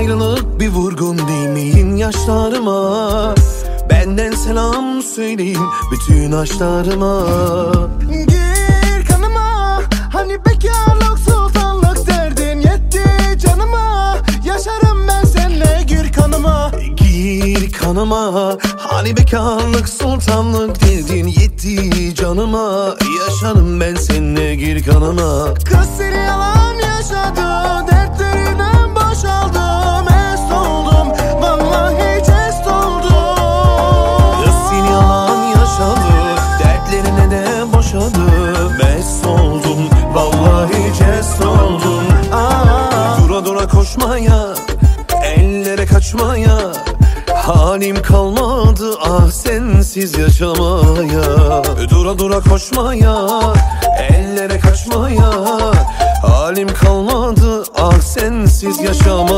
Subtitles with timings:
[0.00, 3.34] ayrılık bir vurgun değmeyin yaşlarıma?
[3.90, 5.60] Benden selam söyleyin
[5.92, 7.26] bütün aşklarıma.
[8.10, 9.80] Gir kanıma
[10.12, 13.04] Hani bekarlık sultanlık derdin yetti
[13.38, 14.16] canıma.
[14.44, 16.70] Yaşarım ben seninle gir kanıma.
[16.96, 22.96] Gir kanıma Hani bekarlık sultanlık dedin yetti canıma.
[23.20, 25.54] Yaşarım ben seninle gir kanıma.
[25.54, 27.49] Kız seni yalan yaşadı
[38.68, 42.04] Mest oldum Vallahi jest oldum.
[42.32, 44.54] Aa, Dura dura koşmaya
[45.24, 46.58] Ellere kaçmaya
[47.34, 51.62] Halim kalmadı ah sensiz yaşamaya.
[51.90, 53.16] Dura dura koşmaya
[54.10, 55.30] Ellere kaçmaya
[56.22, 59.29] Halim kalmadı ah sensiz yaşamaya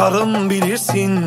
[0.00, 1.20] Yakarım bilirsin.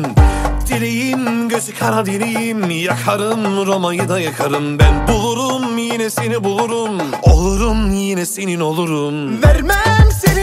[0.68, 4.78] Dileğim gözü kara dileğim Yakarım Roma'yı da yakarım.
[4.78, 6.98] Ben bulurum yine seni bulurum.
[7.22, 9.42] Olurum yine senin olurum.
[9.42, 10.33] Vermem seni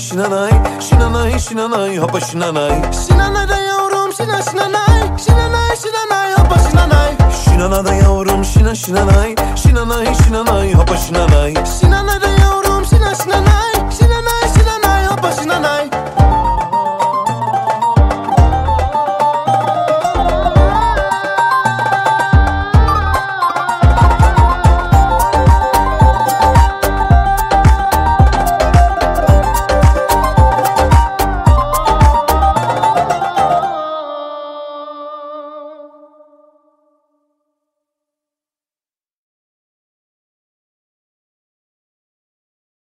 [0.00, 0.50] şinanay
[0.80, 2.92] Şinanay şinanay hopa şinanay.
[2.92, 7.12] Şinana yavrum şina şinanay Şinanay şinanay hoppa şinanay.
[7.44, 11.54] Şinana yavrum şina şinanay Şinanay şinanay hopa şinanay.
[11.80, 12.27] Şina